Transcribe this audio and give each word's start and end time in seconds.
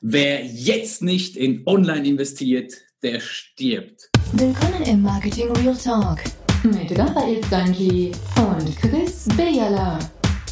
Wer 0.00 0.44
jetzt 0.44 1.02
nicht 1.02 1.36
in 1.36 1.64
Online 1.66 2.06
investiert, 2.06 2.72
der 3.02 3.18
stirbt. 3.18 4.08
Willkommen 4.32 4.84
im 4.86 5.02
Marketing 5.02 5.50
Real 5.50 5.76
Talk 5.76 6.20
mit 6.62 6.96
Raphael 6.96 7.42
Steinli 7.44 8.12
und 8.36 8.76
Chris 8.76 9.26
Bejala. 9.36 9.98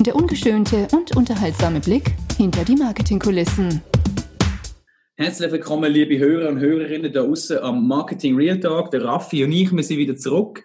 Der 0.00 0.16
ungeschönte 0.16 0.88
und 0.90 1.16
unterhaltsame 1.16 1.78
Blick 1.78 2.10
hinter 2.36 2.64
die 2.64 2.74
Marketingkulissen. 2.74 3.82
Herzlich 5.14 5.52
willkommen, 5.52 5.92
liebe 5.92 6.18
Hörer 6.18 6.48
und 6.48 6.58
Hörerinnen 6.58 7.12
da 7.12 7.22
außen 7.22 7.58
am 7.58 7.86
Marketing 7.86 8.34
Real 8.34 8.58
Talk. 8.58 8.90
Der 8.90 9.04
Raffi 9.04 9.44
und 9.44 9.52
ich, 9.52 9.70
wir 9.70 9.84
sind 9.84 9.98
wieder 9.98 10.16
zurück. 10.16 10.64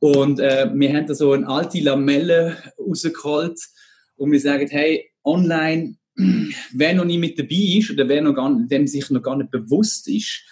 Und 0.00 0.38
äh, 0.38 0.68
wir 0.74 0.94
haben 0.94 1.06
da 1.06 1.14
so 1.14 1.32
eine 1.32 1.48
alte 1.48 1.80
Lamelle 1.80 2.58
rausgeholt 2.78 3.58
und 4.16 4.32
wir 4.32 4.40
sagen, 4.40 4.68
hey, 4.68 5.10
online 5.24 5.97
wer 6.72 6.94
noch 6.94 7.04
nie 7.04 7.18
mit 7.18 7.38
dabei 7.38 7.78
ist 7.78 7.90
oder 7.90 8.08
wer 8.08 8.22
noch 8.22 8.34
gar, 8.34 8.52
dem 8.54 8.86
sich 8.86 9.08
noch 9.10 9.22
gar 9.22 9.36
nicht 9.36 9.50
bewusst 9.50 10.08
ist, 10.08 10.42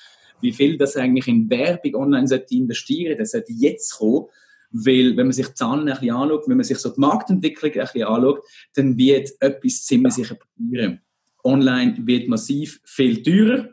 wie 0.41 0.53
viel 0.53 0.77
das 0.77 0.97
eigentlich 0.97 1.29
in 1.29 1.49
Werbung 1.51 1.95
online 1.95 2.29
sollte 2.29 2.55
investieren, 2.55 3.19
das 3.19 3.33
sollte 3.33 3.53
jetzt 3.53 3.99
kommen, 3.99 4.27
weil 4.71 5.17
wenn 5.17 5.27
man 5.27 5.33
sich 5.33 5.49
die 5.49 5.55
Zahlen 5.55 5.89
ein 5.89 5.95
bisschen 5.99 6.15
anschaut, 6.15 6.45
wenn 6.47 6.57
man 6.57 6.65
sich 6.65 6.79
so 6.79 6.91
die 6.91 7.01
Marktentwicklung 7.01 7.73
ein 7.73 7.81
bisschen 7.81 8.05
anschaut, 8.05 8.41
dann 8.75 8.97
wird 8.97 9.31
etwas 9.41 9.85
ziemlich 9.85 10.15
sicher 10.15 10.37
passieren. 10.37 11.01
Online 11.43 11.97
wird 12.01 12.29
massiv 12.29 12.81
viel 12.85 13.23
teurer. 13.23 13.71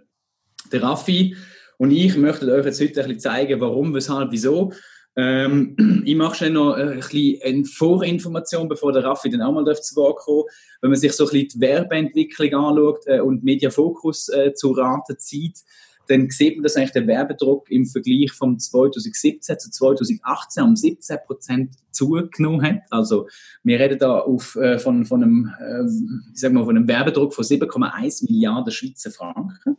Der 0.72 0.84
Raffi 0.84 1.36
und 1.78 1.92
ich 1.92 2.16
möchten 2.16 2.50
euch 2.50 2.66
jetzt 2.66 2.80
heute 2.80 3.02
ein 3.02 3.08
bisschen 3.08 3.20
zeigen, 3.20 3.60
warum, 3.60 3.94
weshalb, 3.94 4.32
wieso. 4.32 4.72
Ähm, 5.16 5.76
ich 6.06 6.16
mache 6.16 6.36
schnell 6.36 6.52
noch 6.52 6.74
ein 6.74 6.96
bisschen 6.96 7.40
eine 7.44 7.66
Vorinformation, 7.66 8.68
bevor 8.68 8.92
der 8.92 9.04
Raffi 9.04 9.30
dann 9.30 9.42
auch 9.42 9.52
mal 9.52 9.66
zu 9.76 9.96
Wort 9.96 10.18
kommt. 10.20 10.46
Wenn 10.82 10.90
man 10.90 11.00
sich 11.00 11.14
so 11.14 11.26
ein 11.26 11.32
bisschen 11.32 11.50
die 11.56 11.62
Werbeentwicklung 11.62 12.54
anschaut 12.54 13.04
äh, 13.06 13.20
und 13.20 13.44
Mediafokus 13.44 14.30
äh, 14.30 14.54
zu 14.54 14.72
Rate 14.72 15.18
zieht, 15.18 15.60
dann 16.08 16.30
sieht 16.30 16.58
man, 16.58 16.64
dass 16.64 16.76
eigentlich 16.76 16.92
der 16.92 17.08
Werbedruck 17.08 17.70
im 17.72 17.86
Vergleich 17.86 18.32
von 18.32 18.60
2017 18.60 19.60
zu 19.60 19.72
2018 19.72 20.64
um 20.64 20.76
17 20.76 21.18
Prozent 21.26 21.76
zugenommen 21.92 22.62
hat. 22.62 22.82
Also 22.90 23.28
wir 23.64 23.80
reden 23.80 24.00
da 24.00 24.20
auf, 24.20 24.56
äh, 24.56 24.80
von, 24.80 25.06
von, 25.06 25.24
einem, 25.24 25.54
äh, 25.60 25.86
ich 26.34 26.40
sag 26.40 26.52
mal, 26.52 26.66
von 26.66 26.76
einem 26.76 26.88
Werbedruck 26.88 27.34
von 27.34 27.46
7,1 27.46 28.26
Milliarden 28.30 28.72
Schweizer 28.72 29.12
Franken. 29.12 29.78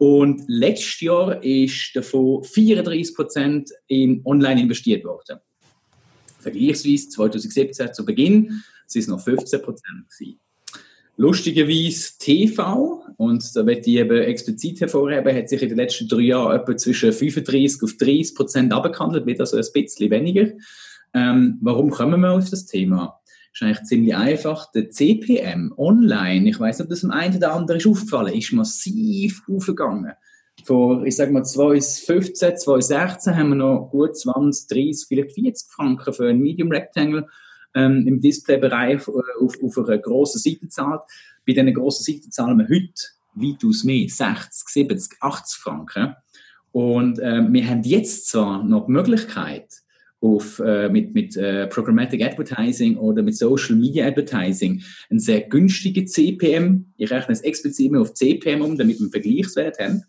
Und 0.00 0.44
letztes 0.46 1.02
Jahr 1.02 1.44
ist 1.44 1.90
davon 1.94 2.42
34 2.42 3.14
Prozent 3.14 3.70
in 3.86 4.22
Online 4.24 4.62
investiert 4.62 5.04
worden. 5.04 5.40
Vergleichsweise 6.38 7.10
2017 7.10 7.92
zu 7.92 8.06
Beginn 8.06 8.62
sind 8.86 9.02
es 9.02 9.08
noch 9.08 9.20
15 9.20 9.60
Prozent 9.60 10.06
Lustigerweise 11.18 12.12
TV, 12.18 13.04
und 13.18 13.44
da 13.54 13.66
wird 13.66 13.86
ich 13.86 13.96
eben 13.96 14.22
explizit 14.22 14.80
hervorheben, 14.80 15.36
hat 15.36 15.50
sich 15.50 15.60
in 15.60 15.68
den 15.68 15.76
letzten 15.76 16.08
drei 16.08 16.22
Jahren 16.22 16.58
etwa 16.58 16.74
zwischen 16.78 17.12
35 17.12 17.82
auf 17.82 17.92
30 17.98 18.34
Prozent 18.34 18.72
abgehandelt, 18.72 19.26
wird 19.26 19.40
also 19.40 19.58
ein 19.58 19.66
bisschen 19.70 20.10
weniger. 20.10 20.50
Ähm, 21.12 21.58
warum 21.60 21.90
kommen 21.90 22.22
wir 22.22 22.30
auf 22.30 22.48
das 22.48 22.64
Thema? 22.64 23.19
Ist 23.52 23.62
eigentlich 23.62 23.82
ziemlich 23.82 24.14
einfach. 24.14 24.70
Der 24.72 24.90
CPM 24.90 25.72
online, 25.76 26.48
ich 26.48 26.58
weiß 26.58 26.78
nicht, 26.78 26.84
ob 26.84 26.90
das 26.90 27.00
dem 27.00 27.10
einen 27.10 27.36
oder 27.36 27.52
anderen 27.52 27.78
ist 27.78 27.86
aufgefallen, 27.86 28.34
ist 28.34 28.52
massiv 28.52 29.42
aufgegangen. 29.48 30.12
Vor, 30.64 31.04
ich 31.04 31.16
sage 31.16 31.32
mal, 31.32 31.44
2015, 31.44 32.58
2016 32.58 33.36
haben 33.36 33.48
wir 33.50 33.56
noch 33.56 33.88
gut 33.90 34.16
20, 34.16 34.68
30, 34.68 35.06
vielleicht 35.08 35.32
40 35.32 35.70
Franken 35.70 36.12
für 36.12 36.28
ein 36.28 36.38
Medium 36.38 36.70
Rectangle 36.70 37.26
ähm, 37.74 38.06
im 38.06 38.20
Displaybereich 38.20 39.08
äh, 39.08 39.44
auf, 39.44 39.54
auf 39.62 39.78
einer 39.78 39.98
grossen 39.98 40.38
Seite 40.38 40.68
zahlt. 40.68 41.00
Bei 41.46 41.52
diesen 41.52 41.72
grossen 41.74 42.04
Seiten 42.04 42.30
zahlen 42.30 42.58
wir 42.58 42.68
heute 42.68 42.92
weitaus 43.34 43.84
mehr, 43.84 44.08
60, 44.08 44.68
70, 44.68 45.22
80 45.22 45.58
Franken. 45.58 46.14
Und 46.72 47.18
äh, 47.18 47.42
wir 47.50 47.68
haben 47.68 47.82
jetzt 47.82 48.28
zwar 48.28 48.62
noch 48.62 48.86
die 48.86 48.92
Möglichkeit, 48.92 49.68
auf, 50.20 50.60
äh, 50.60 50.88
mit, 50.88 51.14
mit 51.14 51.36
äh, 51.36 51.66
Programmatic 51.66 52.22
Advertising 52.22 52.96
oder 52.96 53.22
mit 53.22 53.36
Social 53.36 53.76
Media 53.76 54.06
Advertising 54.06 54.82
einen 55.08 55.18
sehr 55.18 55.42
günstigen 55.42 56.06
CPM. 56.06 56.92
Ich 56.96 57.10
rechne 57.10 57.32
es 57.32 57.40
explizit 57.40 57.86
immer 57.86 58.02
auf 58.02 58.14
CPM 58.14 58.60
um, 58.62 58.76
damit 58.76 58.98
wir 58.98 59.04
einen 59.04 59.10
Vergleichswert 59.10 59.78
haben. 59.78 60.04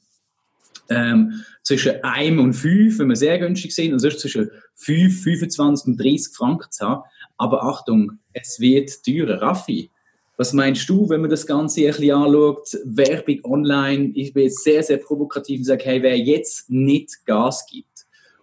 Ähm, 0.90 1.44
zwischen 1.64 2.04
1 2.04 2.40
und 2.40 2.54
5, 2.54 3.00
wenn 3.00 3.08
wir 3.08 3.16
sehr 3.16 3.40
günstig 3.40 3.74
sind, 3.74 3.94
und 3.94 4.00
sonst 4.00 4.20
zwischen 4.20 4.52
5, 4.76 5.24
25 5.24 5.88
und 5.88 5.98
30 5.98 6.36
Franken 6.36 6.70
zu 6.72 6.86
haben. 6.86 7.04
Aber 7.38 7.64
Achtung, 7.64 8.20
es 8.34 8.60
wird 8.60 8.92
teurer. 9.06 9.42
Raffi, 9.42 9.90
was 10.38 10.54
meinst 10.54 10.90
du, 10.90 11.08
wenn 11.08 11.22
man 11.22 11.30
das 11.30 11.46
Ganze 11.46 11.82
ein 11.82 11.88
bisschen 11.88 12.12
anschaut? 12.12 12.78
Werbung 12.84 13.40
online, 13.44 14.12
ich 14.16 14.34
bin 14.34 14.44
jetzt 14.44 14.64
sehr, 14.64 14.84
sehr 14.84 14.98
provokativ 14.98 15.60
und 15.60 15.66
sage, 15.66 15.86
hey, 15.86 16.02
wer 16.02 16.18
jetzt 16.18 16.70
nicht 16.70 17.26
Gas 17.26 17.66
gibt, 17.72 17.91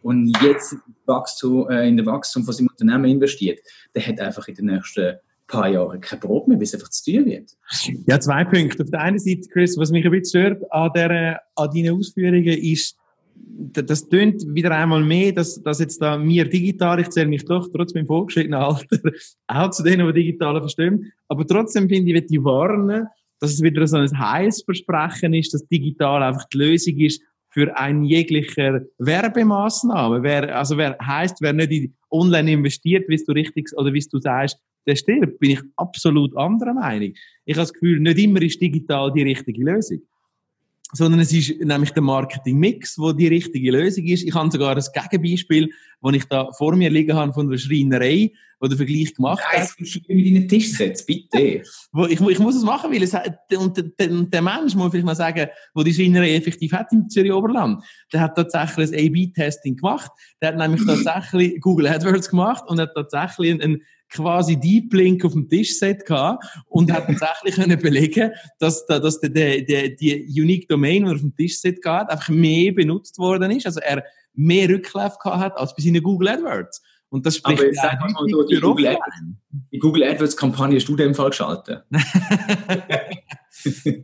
und 0.03 0.37
jetzt 0.43 0.77
Wachstum, 1.07 1.69
äh, 1.71 1.89
in 1.89 1.97
den 1.97 2.07
Wachstum 2.07 2.45
von 2.45 2.55
seinem 2.55 2.69
Unternehmen 2.69 3.07
investiert, 3.07 3.61
der 3.95 4.07
hat 4.07 4.21
einfach 4.21 4.47
in 4.49 4.55
den 4.55 4.67
nächsten 4.67 5.17
paar 5.47 5.69
Jahren 5.69 6.01
kein 6.01 6.21
Brot 6.21 6.47
mehr, 6.47 6.59
bis 6.59 6.71
es 6.71 6.75
einfach 6.75 6.91
zu 6.91 7.11
teuer 7.11 7.25
wird. 7.25 7.57
Ja, 8.07 8.21
zwei 8.21 8.45
Punkte. 8.45 8.83
Auf 8.85 8.91
der 8.91 9.01
einen 9.01 9.19
Seite, 9.19 9.49
Chris, 9.51 9.77
was 9.79 9.91
mich 9.91 10.05
ein 10.05 10.11
bisschen 10.11 10.43
stört 10.43 10.73
an, 10.73 10.91
der, 10.95 11.41
an 11.57 11.71
deinen 11.75 11.99
Ausführungen 11.99 12.47
ist, 12.47 12.97
das 13.51 14.09
tönt 14.09 14.45
wieder 14.55 14.71
einmal 14.73 15.03
mehr, 15.03 15.33
dass, 15.33 15.61
dass 15.63 15.81
jetzt 15.81 16.01
da 16.03 16.19
mir 16.19 16.49
digital, 16.49 17.01
ich 17.01 17.09
zähle 17.11 17.29
mich 17.29 17.45
doch 17.45 17.69
trotz 17.73 17.95
meinem 17.95 18.07
vorgeschrittenen 18.07 18.61
Alter 18.61 18.99
auch 19.47 19.71
zu 19.71 19.83
denen, 19.83 20.07
die 20.09 20.25
digital 20.25 20.61
verstehen, 20.61 21.13
aber 21.29 21.47
trotzdem 21.47 21.89
finde 21.89 22.13
ich, 22.13 22.31
ich 22.31 22.45
warnen, 22.45 23.07
dass 23.41 23.53
es 23.53 23.63
wieder 23.63 23.87
so 23.87 23.97
ein 23.97 24.19
Heilsversprechen 24.19 25.35
ist, 25.35 25.55
dass 25.55 25.67
digital 25.67 26.23
einfach 26.23 26.45
die 26.49 26.59
Lösung 26.59 26.97
ist, 26.99 27.23
für 27.59 27.77
ein 27.77 28.05
jeglicher 28.05 28.83
Werbemaßnahme. 28.99 30.23
Wer, 30.23 30.57
also 30.57 30.77
wer 30.79 30.97
heißt, 31.03 31.39
wer 31.41 31.53
nicht 31.53 31.73
in 31.73 31.95
online 32.09 32.53
investiert, 32.53 33.09
wie 33.09 33.17
du 33.17 33.33
richtig 33.33 33.77
oder 33.77 33.93
wie 33.93 34.07
du 34.13 34.21
sagst, 34.21 34.61
der 34.87 34.95
stirbt, 34.95 35.41
bin 35.41 35.51
ich 35.51 35.61
absolut 35.75 36.37
anderer 36.37 36.75
Meinung. 36.75 37.15
Ich 37.45 37.57
habe 37.57 37.63
das 37.63 37.73
Gefühl, 37.73 37.99
nicht 37.99 38.19
immer 38.19 38.41
ist 38.43 38.61
digital 38.61 39.13
die 39.13 39.25
richtige 39.25 39.65
Lösung 39.65 39.99
sondern 40.93 41.21
es 41.21 41.33
ist 41.33 41.61
nämlich 41.61 41.91
der 41.91 42.03
Marketing-Mix, 42.03 42.99
wo 42.99 43.13
die 43.13 43.29
richtige 43.29 43.71
Lösung 43.73 44.05
ist. 44.07 44.25
Ich 44.25 44.35
habe 44.35 44.51
sogar 44.51 44.77
ein 44.77 44.83
Gegenbeispiel, 45.11 45.71
das 46.01 46.15
ich 46.15 46.25
da 46.25 46.51
vor 46.53 46.75
mir 46.77 46.91
liegen 46.91 47.15
habe 47.15 47.33
von 47.33 47.51
der 47.51 47.59
Schreinerei, 47.59 48.33
wo 48.61 48.67
der 48.67 48.77
Vergleich 48.77 49.15
gemacht 49.15 49.43
Nein, 49.53 49.63
hat. 49.63 49.71
Nein, 49.79 50.03
mit 50.09 50.27
deinen 50.27 50.49
Tisch 50.49 50.73
setzt, 50.73 51.07
bitte. 51.07 51.63
wo 51.93 52.07
ich, 52.07 52.21
ich 52.21 52.39
muss 52.39 52.57
es 52.57 52.63
machen, 52.63 52.91
weil 52.93 53.03
es, 53.03 53.15
und 53.57 53.77
der, 53.77 54.09
der 54.09 54.43
Mensch, 54.43 54.75
muss 54.75 54.95
ich 54.95 55.05
mal 55.05 55.15
sagen, 55.15 55.49
wo 55.75 55.83
die 55.83 55.93
Schreinerei 55.93 56.35
effektiv 56.35 56.73
hat 56.73 56.93
im 56.93 57.09
Zürich 57.09 57.33
Oberland, 57.33 57.85
der 58.13 58.21
hat 58.21 58.37
tatsächlich 58.37 58.93
ein 58.93 59.09
A-B-Testing 59.09 59.77
gemacht. 59.77 60.11
Der 60.41 60.49
hat 60.49 60.57
nämlich 60.57 60.83
tatsächlich 60.87 61.61
Google 61.61 61.89
AdWords 61.89 62.31
gemacht 62.31 62.65
und 62.67 62.81
hat 62.81 62.95
tatsächlich 62.95 63.53
einen, 63.53 63.83
quasi 64.11 64.57
Deep 64.57 64.93
Link 64.95 65.25
auf 65.25 65.33
dem 65.33 65.49
Tischset 65.49 66.05
gehabt 66.07 66.45
und 66.67 66.93
hat 66.93 67.07
tatsächlich 67.07 67.55
können 67.57 67.79
belegen, 67.79 68.33
dass, 68.59 68.87
dass 68.87 69.21
die, 69.21 69.31
die, 69.65 69.97
die 69.97 70.41
Unique 70.41 70.69
Domain, 70.69 71.05
die 71.05 71.11
auf 71.11 71.21
dem 71.21 71.35
Tischset 71.35 71.83
geht, 71.83 71.87
einfach 71.87 72.29
mehr 72.29 72.73
benutzt 72.73 73.19
worden 73.19 73.51
ist. 73.51 73.67
Also 73.67 73.81
er 73.81 74.05
mehr 74.35 74.69
Rücklauf 74.69 75.19
gehabt 75.19 75.41
hat 75.41 75.59
als 75.59 75.75
bei 75.75 75.83
seinen 75.83 76.03
Google 76.03 76.29
AdWords. 76.29 76.83
Und 77.11 77.25
das 77.25 77.37
spricht 77.37 77.61
Aber 77.61 77.73
sag 77.73 78.01
mal 78.01 78.11
so, 78.29 78.47
die 78.47 78.61
Google, 78.61 78.89
Ad, 78.89 78.99
die 79.73 79.79
Google 79.79 80.05
AdWords 80.05 80.37
Kampagne 80.37 80.77
hast 80.77 80.87
du 80.89 80.93
in 80.93 80.99
dem 80.99 81.15
Fall 81.15 81.31
geschaltet? 81.31 81.83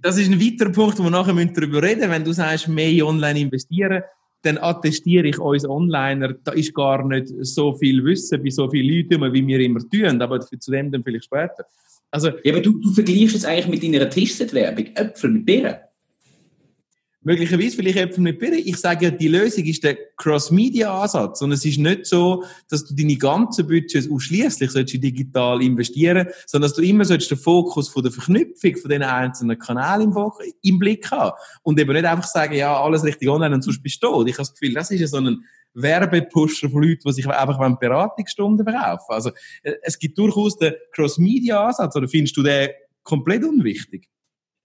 das 0.03 0.17
ist 0.17 0.31
ein 0.31 0.41
weiterer 0.41 0.73
Punkt, 0.73 0.99
wo 0.99 1.03
wir 1.03 1.11
nachher 1.11 1.35
darüber 1.35 1.83
reden 1.83 1.99
müssen. 2.01 2.11
Wenn 2.11 2.25
du 2.25 2.33
sagst, 2.33 2.67
mehr 2.69 3.07
online 3.07 3.41
investieren, 3.41 4.03
dann 4.45 4.59
attestiere 4.59 5.29
ich 5.29 5.39
uns 5.39 5.67
Onliner, 5.67 6.35
da 6.45 6.53
ist 6.53 6.75
gar 6.75 7.07
nicht 7.07 7.29
so 7.41 7.75
viel 7.75 8.05
Wissen 8.05 8.43
bei 8.43 8.51
so 8.51 8.69
vielen 8.69 9.09
Leuten, 9.11 9.33
wie 9.33 9.47
wir 9.47 9.61
immer 9.61 9.81
tun, 9.81 10.21
aber 10.21 10.41
zu 10.41 10.71
dem 10.71 10.93
dann 10.93 11.03
vielleicht 11.03 11.25
später. 11.25 11.67
Also, 12.11 12.29
ja, 12.45 12.53
aber 12.53 12.63
du, 12.63 12.79
du 12.79 12.93
vergleichst 12.93 13.37
es 13.37 13.45
eigentlich 13.45 13.69
mit 13.69 13.83
deiner 13.83 14.09
Tischset-Werbung, 14.09 14.87
Äpfel 14.95 15.31
mit 15.31 15.47
Birnen 15.47 15.77
möglicherweise 17.25 17.77
vielleicht 17.77 17.99
Äpfel 17.99 18.23
mit 18.23 18.39
Birnen. 18.39 18.61
Ich 18.65 18.77
sage 18.77 19.07
ja, 19.07 19.11
die 19.11 19.29
Lösung 19.29 19.65
ist 19.65 19.83
der 19.83 19.97
Cross-Media-Ansatz. 20.17 21.43
Und 21.43 21.53
es 21.53 21.65
ist 21.65 21.79
nicht 21.79 22.07
so, 22.07 22.45
dass 22.69 22.85
du 22.85 22.95
deine 22.95 23.17
ganzen 23.17 23.67
Budgets 23.67 24.11
ausschließlich 24.11 24.73
digital 25.01 25.63
investieren 25.63 26.29
sondern 26.47 26.69
dass 26.69 26.77
du 26.77 26.83
immer 26.83 27.05
den 27.05 27.39
Fokus 27.39 27.89
von 27.89 28.03
der 28.03 28.13
Verknüpfung 28.13 28.77
von 28.77 28.91
den 28.91 29.03
einzelnen 29.03 29.59
Kanälen 29.59 30.13
im, 30.13 30.33
im 30.63 30.79
Blick 30.79 31.11
haben. 31.11 31.37
Und 31.63 31.81
eben 31.81 31.93
nicht 31.93 32.05
einfach 32.05 32.27
sagen, 32.27 32.55
ja, 32.55 32.79
alles 32.79 33.05
richtig 33.05 33.29
online 33.29 33.55
und 33.55 33.63
sonst 33.63 33.83
bist 33.83 34.03
du 34.03 34.07
tot. 34.07 34.29
Ich 34.29 34.35
habe 34.35 34.43
das 34.43 34.55
Gefühl, 34.55 34.75
das 34.75 34.91
ist 34.91 35.01
ja 35.01 35.07
so 35.07 35.19
ein 35.19 35.45
Werbepusher 35.75 36.71
von 36.71 36.83
Leuten, 36.83 37.03
die 37.05 37.13
sich 37.13 37.27
einfach 37.27 37.79
Beratungsstunden 37.79 38.65
verkaufen. 38.65 39.07
Also, 39.09 39.31
äh, 39.63 39.75
es 39.83 39.99
gibt 39.99 40.19
durchaus 40.19 40.57
den 40.57 40.75
Cross-Media-Ansatz, 40.93 41.97
oder 41.97 42.09
findest 42.09 42.37
du 42.37 42.43
den 42.43 42.71
komplett 43.03 43.45
unwichtig? 43.45 44.09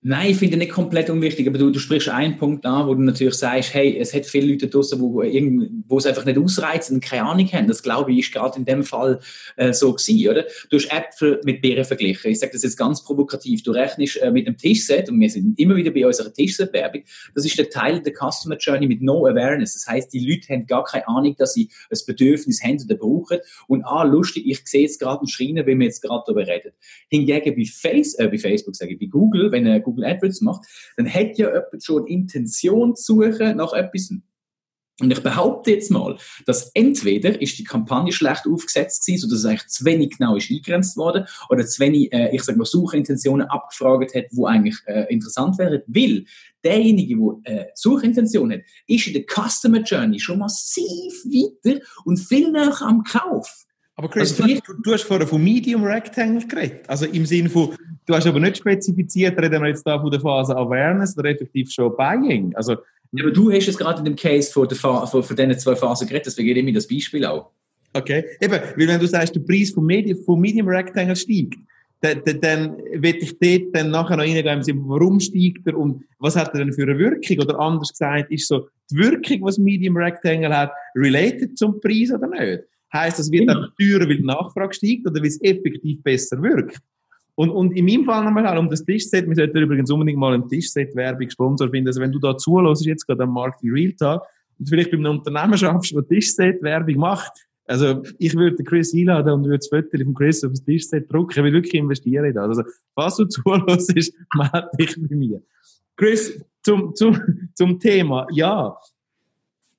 Nein, 0.01 0.31
ich 0.31 0.37
finde 0.37 0.55
nicht 0.55 0.71
komplett 0.71 1.09
unwichtig, 1.09 1.45
aber 1.45 1.57
du, 1.57 1.71
du 1.71 1.79
sprichst 1.79 2.07
einen 2.07 2.37
Punkt 2.37 2.65
an, 2.65 2.87
wo 2.87 2.95
du 2.95 3.01
natürlich 3.01 3.33
sagst, 3.33 3.73
hey, 3.73 3.97
es 3.97 4.13
hat 4.13 4.25
viele 4.25 4.53
Leute 4.53 4.69
draußen, 4.69 4.97
wo, 5.01 5.15
wo 5.15 5.97
es 5.97 6.05
einfach 6.05 6.23
nicht 6.23 6.37
ausreizen 6.37 6.95
und 6.95 7.03
keine 7.03 7.23
Ahnung 7.23 7.45
haben. 7.51 7.67
Das 7.67 7.83
glaube 7.83 8.13
ich 8.13 8.19
ist 8.19 8.31
gerade 8.31 8.57
in 8.57 8.63
dem 8.63 8.85
Fall 8.85 9.19
äh, 9.57 9.73
so 9.73 9.91
gewesen, 9.91 10.29
oder? 10.29 10.45
Du 10.69 10.77
hast 10.77 10.89
Äpfel 10.89 11.41
mit 11.43 11.61
Beeren 11.61 11.83
verglichen. 11.83 12.31
Ich 12.31 12.39
sage 12.39 12.53
das 12.53 12.63
jetzt 12.63 12.77
ganz 12.77 13.03
provokativ. 13.03 13.61
Du 13.63 13.71
rechnest 13.71 14.21
äh, 14.21 14.31
mit 14.31 14.47
einem 14.47 14.55
Tischset 14.55 15.09
und 15.09 15.19
wir 15.19 15.29
sind 15.29 15.59
immer 15.59 15.75
wieder 15.75 15.91
bei 15.91 16.07
unserer 16.07 16.31
Tischset-Werbung. 16.31 17.03
Das 17.35 17.43
ist 17.43 17.59
der 17.59 17.69
Teil 17.69 18.01
der 18.01 18.13
Customer 18.13 18.55
Journey 18.55 18.87
mit 18.87 19.01
No 19.01 19.25
Awareness. 19.25 19.73
Das 19.73 19.85
heißt, 19.85 20.13
die 20.13 20.25
Leute 20.25 20.53
haben 20.53 20.65
gar 20.65 20.85
keine 20.85 21.09
Ahnung, 21.09 21.35
dass 21.37 21.55
sie 21.55 21.67
ein 21.91 21.99
Bedürfnis 22.07 22.63
haben 22.63 22.81
oder 22.85 22.95
brauchen. 22.95 23.39
Und 23.67 23.83
ah, 23.83 24.03
lustig, 24.03 24.47
ich 24.47 24.61
sehe 24.63 24.83
jetzt 24.83 25.01
gerade 25.01 25.19
einen 25.19 25.27
Schreiner, 25.27 25.65
wenn 25.65 25.77
wir 25.77 25.87
jetzt 25.87 26.01
gerade 26.01 26.23
darüber 26.25 26.47
reden. 26.47 26.71
Hingegen 27.09 27.53
bei, 27.53 27.65
Face, 27.65 28.13
äh, 28.17 28.29
bei 28.29 28.37
Facebook, 28.37 28.77
sage 28.77 28.93
ich, 28.93 28.99
bei 28.99 29.07
Google, 29.07 29.51
wenn 29.51 29.65
äh, 29.65 29.81
Google 29.89 30.05
AdWords 30.05 30.41
macht, 30.41 30.65
dann 30.97 31.11
hat 31.11 31.37
ja 31.37 31.47
jemand 31.47 31.83
schon 31.83 32.07
Intention 32.07 32.95
zu 32.95 33.15
suchen 33.15 33.57
nach 33.57 33.73
etwas. 33.73 34.11
Und 35.01 35.11
ich 35.11 35.23
behaupte 35.23 35.71
jetzt 35.71 35.91
mal, 35.91 36.17
dass 36.45 36.71
entweder 36.73 37.41
ist 37.41 37.57
die 37.57 37.63
Kampagne 37.63 38.11
schlecht 38.11 38.45
aufgesetzt 38.45 39.05
gewesen, 39.05 39.21
sodass 39.21 39.39
es 39.39 39.45
eigentlich 39.45 39.67
zu 39.67 39.85
wenig 39.85 40.17
genau 40.17 40.35
ist 40.35 40.51
eingegrenzt 40.51 40.97
worden, 40.97 41.25
oder 41.49 41.65
zu 41.65 41.79
wenig, 41.79 42.11
äh, 42.11 42.35
ich 42.35 42.43
sag 42.43 42.57
mal, 42.57 42.65
Suchintentionen 42.65 43.47
abgefragt 43.47 44.13
hat, 44.13 44.25
wo 44.31 44.45
eigentlich 44.45 44.77
äh, 44.87 45.05
interessant 45.09 45.57
wären, 45.57 45.81
weil 45.87 46.25
derjenige, 46.63 47.15
der 47.45 47.69
äh, 47.69 47.71
Suchintention 47.75 48.51
hat, 48.51 48.61
ist 48.87 49.07
in 49.07 49.13
der 49.13 49.23
Customer 49.23 49.81
Journey 49.81 50.19
schon 50.19 50.39
massiv 50.39 51.23
weiter 51.25 51.79
und 52.03 52.17
viel 52.17 52.51
näher 52.51 52.81
am 52.81 53.03
Kauf. 53.03 53.65
Aber 53.99 54.07
Chris, 54.07 54.39
also 54.39 54.61
du, 54.65 54.81
du, 54.81 54.93
hast 54.93 55.03
vorher 55.03 55.27
von 55.27 55.43
Medium 55.43 55.83
Rectangle 55.83 56.47
geredet. 56.47 56.85
Also 56.87 57.05
im 57.05 57.25
Sinne 57.25 57.49
von, 57.49 57.75
du 58.05 58.15
hast 58.15 58.25
aber 58.27 58.39
nicht 58.39 58.55
spezifiziert, 58.55 59.37
reden 59.37 59.61
wir 59.61 59.67
jetzt 59.67 59.85
da 59.85 59.99
von 59.99 60.09
der 60.09 60.21
Phase 60.21 60.55
Awareness 60.55 61.17
oder 61.17 61.31
effektiv 61.31 61.69
schon 61.69 61.93
Buying. 61.97 62.55
Also, 62.55 62.77
ja, 63.11 63.25
aber 63.25 63.33
du 63.33 63.51
hast 63.51 63.67
es 63.67 63.77
gerade 63.77 63.99
in 63.99 64.05
dem 64.05 64.15
Case 64.15 64.53
von, 64.53 64.69
der 64.69 64.77
von, 64.77 65.05
von 65.05 65.35
diesen 65.35 65.59
zwei 65.59 65.75
Phasen 65.75 66.07
geredet, 66.07 66.27
deswegen 66.27 66.47
gebe 66.47 66.59
ich 66.59 66.65
mir 66.65 66.73
das 66.73 66.87
Beispiel 66.87 67.25
auch. 67.25 67.51
Okay, 67.91 68.23
eben, 68.39 68.53
weil 68.53 68.87
wenn 68.87 69.01
du 69.01 69.05
sagst, 69.05 69.35
der 69.35 69.41
Preis 69.41 69.71
vom 69.71 69.85
Medium, 69.85 70.17
vom 70.23 70.39
Medium 70.39 70.69
Rectangle 70.69 71.17
steigt, 71.17 71.59
dann, 71.99 72.21
dann, 72.23 72.39
dann 72.39 72.77
will 72.77 73.17
ich 73.19 73.37
dort 73.37 73.75
dann 73.75 73.91
nachher 73.91 74.15
noch 74.15 74.23
reingehen, 74.23 74.81
warum 74.87 75.19
steigt 75.19 75.67
er 75.67 75.77
und 75.77 76.05
was 76.19 76.37
hat 76.37 76.53
er 76.53 76.59
denn 76.59 76.71
für 76.71 76.83
eine 76.83 76.97
Wirkung? 76.97 77.39
Oder 77.39 77.59
anders 77.59 77.91
gesagt, 77.91 78.31
ist 78.31 78.47
so 78.47 78.69
die 78.89 78.95
Wirkung, 78.95 79.41
was 79.41 79.57
Medium 79.57 79.97
Rectangle 79.97 80.55
hat, 80.55 80.71
related 80.95 81.57
zum 81.57 81.81
Preis 81.81 82.13
oder 82.13 82.27
nicht? 82.27 82.63
Heißt 82.93 83.19
das, 83.19 83.31
wird 83.31 83.47
genau. 83.47 83.59
einfach 83.59 83.75
teurer, 83.75 84.07
weil 84.07 84.17
die 84.17 84.23
Nachfrage 84.23 84.73
steigt 84.73 85.07
oder 85.07 85.19
weil 85.19 85.27
es 85.27 85.41
effektiv 85.41 86.01
besser 86.03 86.41
wirkt? 86.41 86.79
Und, 87.35 87.51
und 87.51 87.71
in 87.77 87.85
meinem 87.85 88.03
Fall 88.03 88.25
nochmal 88.25 88.57
um 88.57 88.69
das 88.69 88.83
Tischset, 88.83 89.27
wir 89.27 89.35
sollten 89.35 89.57
übrigens 89.57 89.89
unbedingt 89.89 90.19
mal 90.19 90.33
einen 90.33 90.49
Tischset-Werbung 90.49 91.29
Sponsor 91.29 91.69
finden. 91.69 91.87
Also 91.87 92.01
wenn 92.01 92.11
du 92.11 92.19
da 92.19 92.35
zuhörst, 92.35 92.85
jetzt 92.85 93.05
gerade 93.05 93.23
am 93.23 93.33
Markt 93.33 93.63
in 93.63 93.71
Realtime 93.71 94.21
und 94.57 94.67
vielleicht 94.67 94.91
bei 94.91 94.97
einem 94.97 95.11
Unternehmen 95.19 95.57
schaffst, 95.57 95.95
das 95.95 96.07
Tischset-Werbung 96.07 96.97
macht, 96.97 97.31
also 97.65 98.01
ich 98.17 98.35
würde 98.35 98.63
Chris 98.63 98.93
einladen 98.95 99.31
und 99.31 99.43
würde 99.45 99.59
das 99.59 99.69
Foto 99.69 100.03
von 100.03 100.13
Chris 100.15 100.43
auf 100.43 100.51
das 100.51 100.63
Tischset 100.65 101.09
drucken. 101.09 101.31
Ich 101.31 101.43
will 101.43 101.53
wirklich 101.53 101.75
investieren 101.75 102.25
in 102.25 102.33
das. 102.33 102.47
Also 102.47 102.63
falls 102.95 103.15
du 103.15 103.25
zuhörst, 103.29 103.93
melde 103.95 104.69
dich 104.77 104.95
bei 104.97 105.15
mir. 105.15 105.41
Chris, 105.95 106.43
zum, 106.63 106.95
zum, 106.95 107.17
zum 107.53 107.79
Thema. 107.79 108.27
Ja, 108.31 108.75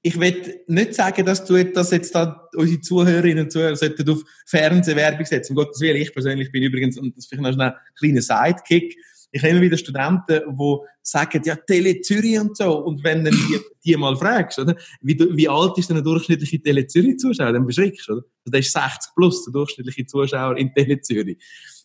ich 0.03 0.19
will 0.19 0.63
nicht 0.67 0.95
sagen, 0.95 1.27
dass 1.27 1.45
du 1.45 1.63
dass 1.65 1.91
jetzt 1.91 2.15
da 2.15 2.49
unsere 2.55 2.81
Zuhörerinnen 2.81 3.45
und 3.45 3.53
Zuhörer 3.53 3.77
sollten 3.77 4.09
auf 4.09 4.23
Fernsehwerbung 4.47 5.27
setzen. 5.27 5.53
Um 5.53 5.57
Gottes 5.57 5.81
Willen, 5.81 6.01
ich 6.01 6.13
persönlich 6.13 6.51
bin 6.51 6.63
übrigens, 6.63 6.99
und 6.99 7.17
das 7.17 7.25
ist 7.25 7.29
vielleicht 7.29 7.59
noch 7.59 7.67
ein 7.67 7.75
kleiner 7.99 8.23
Sidekick, 8.23 8.97
ich 9.33 9.43
habe 9.43 9.53
immer 9.53 9.61
wieder 9.61 9.77
Studenten, 9.77 10.41
die 10.59 10.77
sagen, 11.03 11.43
ja, 11.45 11.55
Tele 11.55 12.01
Zürich 12.01 12.39
und 12.41 12.57
so. 12.57 12.79
Und 12.79 13.05
wenn 13.05 13.25
du 13.25 13.31
die, 13.31 13.61
die 13.85 13.97
mal 13.97 14.17
fragst, 14.17 14.59
oder? 14.59 14.75
Wie, 15.01 15.17
wie 15.19 15.49
alt 15.49 15.79
ist 15.79 15.89
denn 15.89 15.99
ein 15.99 16.05
durchschnittlicher 16.05 16.61
Tele 16.61 16.87
Zürich 16.87 17.19
Zuschauer? 17.19 17.53
Dann 17.53 17.67
beschreckst 17.67 18.09
du, 18.09 18.15
oder? 18.15 18.23
Also, 18.23 18.51
der 18.51 18.61
ist 18.61 18.73
60 18.73 19.15
plus, 19.15 19.45
der 19.45 19.53
durchschnittliche 19.53 20.07
Zuschauer 20.07 20.57
in 20.57 20.75
Tele 20.75 21.01
Zürich. 21.01 21.39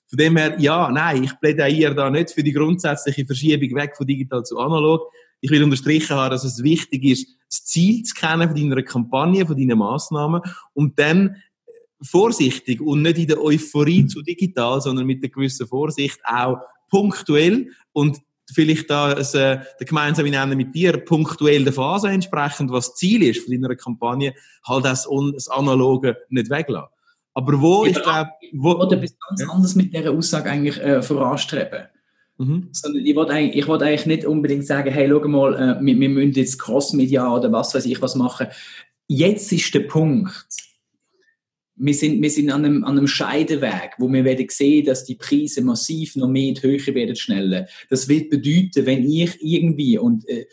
Von 0.08 0.18
dem 0.18 0.38
her, 0.38 0.56
ja, 0.60 0.90
nein, 0.92 1.24
ich 1.24 1.40
plädiere 1.40 1.94
da 1.94 2.10
nicht 2.10 2.32
für 2.32 2.44
die 2.44 2.54
grundsätzliche 2.54 3.26
Verschiebung 3.26 3.76
weg 3.76 3.96
von 3.96 4.08
digital 4.08 4.44
zu 4.44 4.58
analog. 4.58 5.12
Ich 5.42 5.52
will 5.52 5.64
unterstrichen 5.64 6.16
haben, 6.16 6.32
dass 6.32 6.44
es 6.44 6.64
wichtig 6.64 7.04
ist, 7.04 7.28
das 7.50 7.66
Ziel 7.66 8.04
zu 8.04 8.16
kennen 8.16 8.50
von 8.50 8.58
deiner 8.58 8.82
Kampagne, 8.84 9.46
von 9.46 9.58
deinen 9.58 9.78
Massnahmen 9.78 10.42
und 10.74 10.98
dann 11.00 11.38
vorsichtig 12.02 12.82
und 12.82 13.02
nicht 13.02 13.18
in 13.18 13.28
der 13.28 13.42
Euphorie 13.42 14.08
zu 14.08 14.22
digital, 14.22 14.82
sondern 14.82 15.06
mit 15.06 15.24
einer 15.24 15.32
gewissen 15.32 15.68
Vorsicht 15.68 16.20
auch 16.26 16.58
punktuell 16.90 17.72
und 17.94 18.20
vielleicht 18.54 18.90
da 18.90 19.14
äh, 19.14 19.24
der 19.34 19.64
gemeinsame 19.80 20.30
Nenner 20.30 20.56
mit 20.56 20.76
dir 20.76 20.98
punktuell 20.98 21.64
der 21.64 21.74
Phase 21.74 22.10
entsprechend, 22.10 22.72
was 22.72 22.90
das 22.90 22.96
Ziel 22.96 23.24
ist 23.24 23.44
von 23.44 23.54
deiner 23.54 23.76
Kampagne, 23.76 24.34
halt 24.68 24.86
das, 24.86 25.08
das 25.34 25.48
Analoge 25.48 26.18
nicht 26.30 26.50
weglassen. 26.50 26.90
Aber 27.34 27.60
wo, 27.60 27.86
ich 27.86 28.02
glaube... 28.02 28.30
Wo, 28.54 28.74
oder 28.74 28.98
etwas 28.98 29.16
ganz 29.28 29.42
ja. 29.42 29.50
anderes 29.50 29.76
mit 29.76 29.94
dieser 29.94 30.12
Aussage 30.12 30.50
eigentlich 30.50 30.80
äh, 30.80 31.02
voranstreben. 31.02 31.88
Mhm. 32.38 32.70
Sondern 32.72 33.06
ich 33.06 33.16
wollte 33.16 33.34
eigentlich, 33.34 33.58
ich 33.58 33.68
wollte 33.68 33.86
eigentlich 33.86 34.06
nicht 34.06 34.26
unbedingt 34.26 34.66
sagen, 34.66 34.92
hey, 34.92 35.08
schau 35.10 35.28
mal, 35.28 35.54
äh, 35.54 35.86
wir, 35.86 36.00
wir 36.00 36.10
müssen 36.10 36.34
jetzt 36.34 36.60
Crossmedia 36.60 37.34
oder 37.34 37.52
was 37.52 37.74
weiß 37.74 37.86
ich 37.86 38.02
was 38.02 38.16
machen. 38.16 38.48
Jetzt 39.08 39.52
ist 39.52 39.74
der 39.74 39.82
Punkt, 39.82 40.32
wir 41.78 41.94
sind, 41.94 42.22
wir 42.22 42.30
sind 42.30 42.50
an 42.52 42.66
einem, 42.66 42.84
an 42.84 42.98
einem 42.98 43.08
Scheideweg, 43.08 43.92
wo 43.98 44.12
wir 44.12 44.24
werden 44.24 44.48
sehen, 44.50 44.86
dass 44.86 45.04
die 45.04 45.16
Preise 45.16 45.62
massiv 45.62 46.16
noch 46.16 46.30
mehr 46.30 46.50
in 46.50 46.56
die 46.56 46.62
Höhe 46.62 46.96
werden 46.96 47.16
schneller. 47.16 47.68
Das 47.90 48.08
wird 48.08 48.30
bedeuten, 48.30 48.86
wenn 48.86 49.10
ich 49.10 49.38
irgendwie, 49.42 49.98
und 49.98 50.28
äh, 50.28 50.46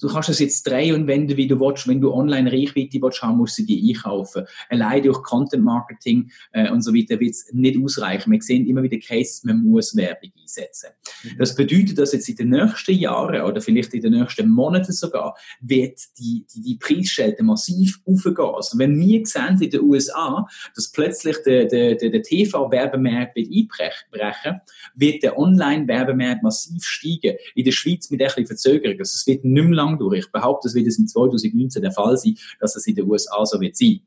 du 0.00 0.08
kannst 0.08 0.28
es 0.28 0.38
jetzt 0.38 0.66
drehen 0.66 0.94
und 0.94 1.06
wenden, 1.06 1.36
wie 1.36 1.46
du 1.46 1.58
willst. 1.60 1.88
Wenn 1.88 2.00
du 2.00 2.12
online 2.12 2.50
Reichweite 2.50 3.00
willst 3.00 3.22
haben, 3.22 3.38
musst 3.38 3.58
du 3.58 3.62
die 3.62 3.90
einkaufen. 3.90 4.44
Allein 4.68 5.02
durch 5.02 5.22
Content 5.22 5.64
Marketing 5.64 6.30
äh, 6.52 6.70
und 6.70 6.82
so 6.82 6.94
weiter 6.94 7.18
wird 7.20 7.32
es 7.32 7.46
nicht 7.52 7.78
ausreichen. 7.82 8.32
Wir 8.32 8.40
sehen 8.42 8.66
immer 8.66 8.82
wieder 8.82 8.98
Cases, 8.98 9.44
man 9.44 9.62
muss 9.62 9.96
Werbung 9.96 10.30
einsetzen. 10.40 10.90
Mhm. 11.22 11.38
Das 11.38 11.54
bedeutet, 11.54 11.98
dass 11.98 12.12
jetzt 12.12 12.28
in 12.28 12.36
den 12.36 12.50
nächsten 12.50 12.94
Jahren 12.94 13.42
oder 13.42 13.60
vielleicht 13.60 13.94
in 13.94 14.02
den 14.02 14.12
nächsten 14.12 14.48
Monaten 14.48 14.92
sogar 14.92 15.36
wird 15.60 15.98
die, 16.18 16.46
die, 16.54 16.60
die 16.60 16.76
Preisschelte 16.76 17.42
massiv 17.42 18.00
aufgehen. 18.06 18.54
Also 18.54 18.78
wenn 18.78 18.98
wir 18.98 19.24
sehen 19.26 19.60
in 19.60 19.70
den 19.70 19.80
USA, 19.80 20.46
dass 20.74 20.90
plötzlich 20.90 21.36
der, 21.44 21.66
der, 21.66 21.94
der, 21.96 22.10
der 22.10 22.22
TV-Werbemarkt 22.22 23.36
wird 23.36 23.48
einbrechen, 23.52 24.60
wird 24.94 25.22
der 25.22 25.38
Online-Werbemarkt 25.38 26.42
massiv 26.42 26.84
steigen. 26.84 27.36
In 27.54 27.64
der 27.64 27.72
Schweiz 27.72 28.10
mit 28.10 28.20
ein 28.20 28.26
bisschen 28.26 28.46
Verzögerung. 28.46 28.98
Also 28.98 29.14
es 29.14 29.26
wird 29.26 29.44
nicht 29.44 29.64
mehr 29.64 29.83
lang 29.84 29.98
durch. 29.98 30.20
Ich 30.20 30.32
behaupte, 30.32 30.68
es 30.68 30.74
wird 30.74 30.86
es 30.86 30.98
im 30.98 31.06
2019 31.06 31.82
der 31.82 31.92
Fall 31.92 32.16
sein, 32.16 32.36
dass 32.60 32.76
es 32.76 32.86
in 32.86 32.94
den 32.94 33.08
USA 33.08 33.44
so 33.44 33.60
wird 33.60 33.76
sein. 33.76 34.00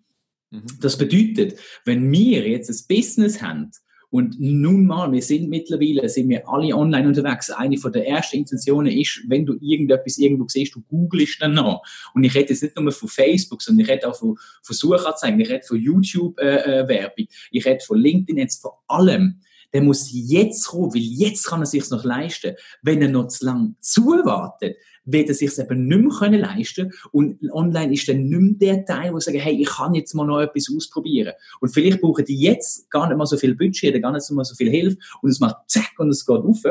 Mhm. 0.51 0.63
Das 0.81 0.97
bedeutet, 0.97 1.59
wenn 1.85 2.11
wir 2.11 2.47
jetzt 2.47 2.69
ein 2.69 2.95
Business 2.95 3.41
haben, 3.41 3.71
und 4.09 4.39
nun 4.39 4.85
mal, 4.85 5.11
wir 5.11 5.21
sind 5.21 5.49
mittlerweile, 5.49 6.07
sind 6.07 6.29
wir 6.29 6.47
alle 6.47 6.73
online 6.73 7.09
unterwegs. 7.09 7.49
Eine 7.49 7.77
von 7.77 7.91
der 7.91 8.07
ersten 8.07 8.37
Intentionen 8.37 8.91
ist, 8.91 9.21
wenn 9.27 9.45
du 9.45 9.57
irgendetwas 9.59 10.17
irgendwo 10.17 10.47
siehst, 10.47 10.75
du 10.75 10.81
googelst 10.81 11.41
dann 11.41 11.55
noch. 11.55 11.83
Und 12.13 12.23
ich 12.23 12.33
rede 12.33 12.49
jetzt 12.49 12.63
nicht 12.63 12.79
nur 12.79 12.91
von 12.93 13.09
Facebook, 13.09 13.61
sondern 13.61 13.83
ich 13.83 13.91
rede 13.91 14.07
auch 14.07 14.15
von, 14.15 14.37
von 14.63 14.75
Suchanzeigen, 14.75 15.39
ich 15.41 15.49
rede 15.49 15.65
von 15.65 15.77
YouTube-Werbung, 15.77 16.87
äh, 17.17 17.23
äh 17.23 17.27
ich 17.51 17.65
rede 17.65 17.83
von 17.83 17.97
LinkedIn, 17.97 18.37
jetzt 18.37 18.61
von 18.61 18.71
allem 18.87 19.41
der 19.73 19.81
muss 19.81 20.09
jetzt 20.11 20.67
kommen, 20.67 20.93
weil 20.93 21.01
jetzt 21.01 21.45
kann 21.45 21.61
er 21.61 21.65
sich 21.65 21.89
noch 21.89 22.03
leisten. 22.03 22.55
Wenn 22.81 23.01
er 23.01 23.09
noch 23.09 23.27
zu 23.27 23.45
lang 23.45 23.75
zuwartet, 23.79 24.77
wird 25.05 25.29
er 25.29 25.35
sich 25.35 25.57
eben 25.57 25.87
nicht 25.87 26.01
mehr 26.01 26.17
können 26.17 26.41
leisten 26.41 26.93
und 27.11 27.39
online 27.51 27.93
ist 27.93 28.07
dann 28.07 28.27
nicht 28.27 28.59
mehr 28.59 28.75
der 28.75 28.85
Teil, 28.85 29.13
wo 29.13 29.19
sagen, 29.19 29.39
hey, 29.39 29.59
ich 29.59 29.69
kann 29.69 29.95
jetzt 29.95 30.13
mal 30.13 30.25
noch 30.25 30.41
etwas 30.41 30.69
ausprobieren. 30.75 31.33
Und 31.61 31.69
vielleicht 31.69 32.01
brauchen 32.01 32.25
die 32.25 32.39
jetzt 32.39 32.89
gar 32.91 33.07
nicht 33.07 33.17
mal 33.17 33.25
so 33.25 33.37
viel 33.37 33.55
Budget, 33.55 34.01
gar 34.01 34.11
nicht 34.11 34.29
mal 34.31 34.43
so 34.43 34.55
viel 34.55 34.69
Hilfe 34.69 34.97
und 35.21 35.29
es 35.29 35.39
macht 35.39 35.57
zack 35.67 35.93
und 35.97 36.09
es 36.09 36.25
geht 36.25 36.37
auf 36.37 36.61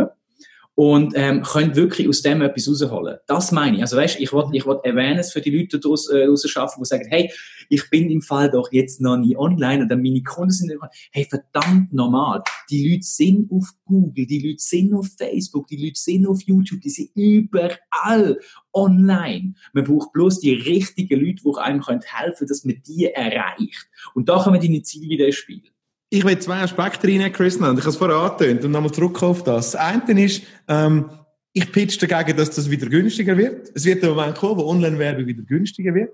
und 0.76 1.14
ähm, 1.16 1.42
könnt 1.42 1.75
wirklich 1.75 2.06
aus 2.06 2.21
dem 2.21 2.42
etwas 2.42 2.68
rausholen. 2.68 3.16
Das 3.26 3.50
meine 3.50 3.76
ich. 3.76 3.83
Also 3.83 3.97
weißt, 3.97 4.21
ich 4.21 4.33
wollte 4.33 4.54
ich 4.54 4.66
wollt 4.66 4.85
Awareness 4.85 5.33
für 5.33 5.40
die 5.40 5.50
Leute 5.50 5.80
daraus 5.80 6.09
äh, 6.11 6.28
schaffen, 6.47 6.83
die 6.83 6.87
sagen, 6.87 7.06
hey, 7.09 7.33
ich 7.71 7.88
bin 7.88 8.11
im 8.11 8.21
Fall 8.21 8.50
doch 8.50 8.71
jetzt 8.71 9.00
noch 9.00 9.16
nie 9.16 9.37
online 9.37 9.83
und 9.83 9.88
dann 9.88 10.02
meine 10.02 10.23
Kunden 10.23 10.50
sind 10.50 10.68
nicht 10.68 10.78
Hey, 11.12 11.25
verdammt 11.25 11.95
normal. 11.95 12.42
Die 12.68 12.90
Leute 12.90 13.04
sind 13.04 13.50
auf 13.50 13.71
Google, 13.87 14.26
die 14.26 14.47
Leute 14.47 14.62
sind 14.62 14.92
auf 14.92 15.09
Facebook, 15.16 15.66
die 15.66 15.83
Leute 15.83 15.99
sind 15.99 16.26
auf 16.26 16.42
YouTube, 16.42 16.83
die 16.83 16.90
sind 16.90 17.11
überall 17.14 18.38
online. 18.75 19.54
Man 19.73 19.85
braucht 19.85 20.12
bloß 20.12 20.40
die 20.40 20.52
richtigen 20.52 21.18
Leute, 21.18 21.42
die 21.42 21.59
einem 21.59 21.80
helfen 21.80 22.37
können, 22.37 22.49
dass 22.49 22.64
man 22.64 22.83
die 22.87 23.06
erreicht. 23.06 23.88
Und 24.14 24.28
da 24.28 24.42
kommen 24.42 24.61
deine 24.61 24.83
Ziele 24.83 25.09
wieder 25.09 25.25
ins 25.25 25.37
Spiel. 25.37 25.62
Ich 26.08 26.25
will 26.25 26.38
zwei 26.38 26.60
Aspekte 26.60 27.08
reinnehmen, 27.08 27.32
Chris, 27.32 27.56
und 27.56 27.78
ich 27.78 27.80
habe 27.80 27.90
es 27.90 27.96
vorher 27.96 28.16
angetönt 28.16 28.64
und 28.64 28.70
nochmal 28.70 28.92
zurück 28.92 29.20
auf 29.22 29.42
das. 29.42 29.72
Das 29.72 29.80
eine 29.80 30.25
ist, 30.25 30.42
ähm, 30.68 31.10
ich 31.52 31.72
pitch 31.72 32.00
dagegen, 32.00 32.36
dass 32.36 32.50
das 32.50 32.70
wieder 32.70 32.86
günstiger 32.86 33.36
wird. 33.36 33.70
Es 33.75 33.84
wird 33.84 34.02
der 34.02 34.10
Moment 34.10 34.36
kommen, 34.36 34.58
wo 34.58 34.68
Online-Werbung 34.68 35.26
wieder 35.26 35.42
günstiger 35.42 35.94
wird. 35.94 36.12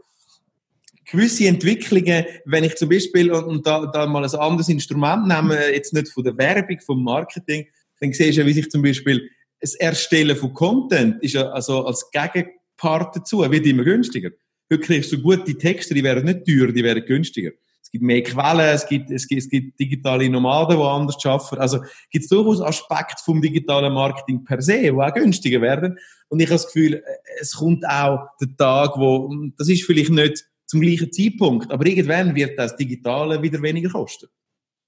Gewisse 1.04 1.46
Entwicklungen, 1.46 2.24
wenn 2.46 2.64
ich 2.64 2.76
zum 2.76 2.88
Beispiel, 2.88 3.30
und, 3.30 3.44
und 3.44 3.66
da, 3.66 3.84
da 3.86 4.06
mal 4.06 4.24
ein 4.24 4.34
anderes 4.34 4.70
Instrument 4.70 5.28
nehme, 5.28 5.58
jetzt 5.72 5.92
nicht 5.92 6.08
von 6.08 6.24
der 6.24 6.38
Werbung, 6.38 6.80
vom 6.80 7.04
Marketing, 7.04 7.66
dann 8.00 8.12
siehst 8.12 8.38
du 8.38 8.40
ja, 8.40 8.46
wie 8.46 8.52
sich 8.54 8.70
zum 8.70 8.82
Beispiel 8.82 9.28
das 9.60 9.74
Erstellen 9.74 10.36
von 10.36 10.54
Content 10.54 11.22
ist 11.22 11.34
ja 11.34 11.48
also 11.50 11.86
als 11.86 12.10
Gegenpart 12.10 13.16
dazu, 13.16 13.38
wird 13.48 13.66
immer 13.66 13.84
günstiger. 13.84 14.30
Heute 14.70 14.82
kriegst 14.82 15.12
du 15.12 15.20
gute 15.20 15.56
Texte, 15.56 15.94
die 15.94 16.02
werden 16.02 16.24
nicht 16.24 16.46
teuer, 16.46 16.72
die 16.72 16.82
werden 16.82 17.04
günstiger. 17.04 17.52
Es 17.92 17.98
gibt 17.98 18.04
mehr 18.04 18.22
Quellen, 18.22 18.74
es 18.74 18.86
gibt, 18.86 19.10
es 19.10 19.28
gibt, 19.28 19.42
es 19.42 19.50
gibt 19.50 19.78
digitale 19.78 20.26
Nomaden, 20.30 20.78
die 20.78 20.82
anders 20.82 21.18
arbeiten. 21.26 21.58
Also 21.58 21.80
gibt 22.10 22.22
es 22.22 22.28
durchaus 22.30 22.62
Aspekte 22.62 23.22
vom 23.22 23.42
digitalen 23.42 23.92
Marketing 23.92 24.42
per 24.44 24.62
se, 24.62 24.80
die 24.80 24.90
auch 24.90 25.12
günstiger 25.12 25.60
werden. 25.60 25.98
Und 26.28 26.40
ich 26.40 26.46
habe 26.46 26.54
das 26.54 26.72
Gefühl, 26.72 27.02
es 27.38 27.52
kommt 27.52 27.86
auch 27.86 28.28
der 28.40 28.56
Tag, 28.56 28.96
wo, 28.96 29.30
das 29.58 29.68
ist 29.68 29.84
vielleicht 29.84 30.08
nicht 30.08 30.42
zum 30.64 30.80
gleichen 30.80 31.12
Zeitpunkt, 31.12 31.70
aber 31.70 31.84
irgendwann 31.84 32.34
wird 32.34 32.58
das 32.58 32.74
Digitale 32.76 33.42
wieder 33.42 33.60
weniger 33.60 33.90
kosten. 33.90 34.28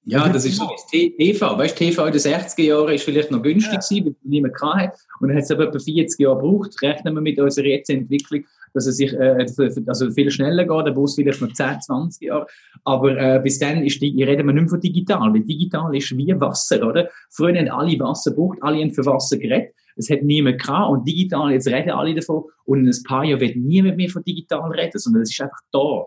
Ja, 0.06 0.26
das 0.30 0.46
ist 0.46 0.56
so 0.56 0.70
TV. 0.90 1.58
Weißt 1.58 1.78
du, 1.78 1.84
TV 1.84 2.06
in 2.06 2.12
den 2.12 2.20
60er 2.23 2.62
Jahren 2.62 2.94
ist 2.94 3.04
vielleicht 3.04 3.30
noch 3.30 3.42
günstig 3.42 3.75
ja. 3.75 3.80
gewesen, 3.80 4.04
weil 4.06 4.12
es 4.12 4.18
niemand 4.23 4.54
hatte. 4.62 4.99
Und 5.20 5.28
dann 5.28 5.37
hat 5.37 5.44
es 5.44 5.50
aber 5.50 5.68
etwa 5.68 5.78
40 5.78 6.20
Jahre 6.20 6.37
gebraucht. 6.37 6.80
Rechnen 6.80 7.14
wir 7.14 7.20
mit 7.20 7.38
unserer 7.38 7.66
jetzigen 7.66 8.02
Entwicklung, 8.02 8.44
dass 8.75 8.87
es 8.87 8.97
sich 8.97 9.12
äh, 9.14 9.47
also 9.87 10.11
viel 10.11 10.31
schneller 10.31 10.64
geht, 10.64 10.87
der 10.87 10.93
Bus 10.93 11.14
vielleicht 11.14 11.40
noch 11.40 11.52
10, 11.52 11.81
20 11.81 12.23
Jahre. 12.23 12.47
Aber 12.85 13.16
äh, 13.16 13.40
bis 13.43 13.59
dann 13.59 13.85
ist 13.85 14.02
die, 14.02 14.23
reden 14.23 14.47
wir 14.47 14.52
nicht 14.52 14.62
mehr 14.62 14.69
von 14.69 14.81
digital, 14.81 15.33
weil 15.33 15.45
digital 15.45 15.97
ist 15.97 16.16
wie 16.16 16.35
Wasser, 16.38 16.87
oder? 16.87 17.09
Früher 17.31 17.57
haben 17.57 17.69
alle 17.69 17.99
Wasser 18.00 18.33
gebraucht, 18.33 18.59
alle 18.61 18.83
haben 18.83 18.93
für 18.93 19.07
Wasser 19.07 19.38
geredet. 19.38 19.75
Es 19.97 20.11
hat 20.11 20.23
niemand 20.23 20.61
gehabt 20.61 20.90
und 20.90 21.07
digital, 21.07 21.52
jetzt 21.52 21.69
reden 21.69 21.90
alle 21.90 22.14
davon 22.14 22.45
und 22.64 22.81
in 22.81 22.88
ein 22.88 23.02
paar 23.04 23.25
Jahren 23.25 23.40
wird 23.40 23.57
niemand 23.57 23.97
mehr 23.97 24.09
von 24.09 24.25
digital 24.25 24.71
reden, 24.73 24.99
sondern 24.99 25.23
es 25.23 25.31
ist 25.31 25.40
einfach 25.40 25.61
da. 25.71 26.07